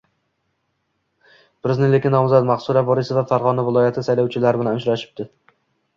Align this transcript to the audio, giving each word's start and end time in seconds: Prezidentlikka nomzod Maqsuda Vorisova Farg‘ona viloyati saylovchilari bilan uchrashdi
Prezidentlikka 1.67 2.13
nomzod 2.17 2.49
Maqsuda 2.53 2.85
Vorisova 2.89 3.25
Farg‘ona 3.33 3.67
viloyati 3.69 4.07
saylovchilari 4.09 4.63
bilan 4.63 4.81
uchrashdi 4.81 5.29